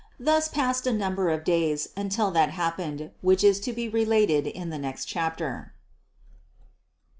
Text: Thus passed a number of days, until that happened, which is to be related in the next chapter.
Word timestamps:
Thus 0.19 0.47
passed 0.47 0.87
a 0.87 0.93
number 0.93 1.29
of 1.29 1.43
days, 1.43 1.89
until 1.95 2.31
that 2.31 2.49
happened, 2.49 3.11
which 3.21 3.43
is 3.43 3.59
to 3.59 3.71
be 3.71 3.87
related 3.87 4.47
in 4.47 4.71
the 4.71 4.79
next 4.79 5.05
chapter. 5.05 5.73